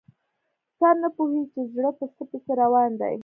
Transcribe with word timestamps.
سر 0.77 0.95
نه 1.03 1.09
پوهېږي 1.15 1.45
چې 1.53 1.61
زړه 1.73 1.89
په 1.99 2.05
څه 2.15 2.21
پسې 2.29 2.51
روان 2.61 2.91
دی. 3.01 3.15